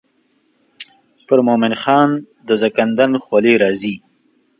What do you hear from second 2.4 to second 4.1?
د زکندن خولې راځي.